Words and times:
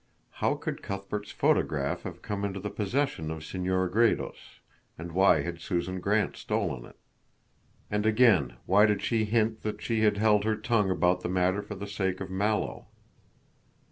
How 0.41 0.55
could 0.55 0.81
Cuthbert's 0.81 1.29
photograph 1.29 2.01
have 2.01 2.23
come 2.23 2.43
into 2.43 2.59
the 2.59 2.71
possession 2.71 3.29
of 3.29 3.45
Senora 3.45 3.87
Gredos, 3.87 4.59
and 4.97 5.11
why 5.11 5.43
had 5.43 5.61
Susan 5.61 5.99
Grant 5.99 6.35
stolen 6.35 6.85
it? 6.87 6.95
And 7.91 8.03
again, 8.07 8.55
why 8.65 8.87
did 8.87 9.03
she 9.03 9.25
hint 9.25 9.61
that 9.61 9.79
she 9.79 9.99
had 10.01 10.17
held 10.17 10.43
her 10.43 10.55
tongue 10.55 10.89
about 10.89 11.21
the 11.21 11.29
matter 11.29 11.61
for 11.61 11.75
the 11.75 11.85
sake 11.85 12.19
of 12.19 12.31
Mallow? 12.31 12.87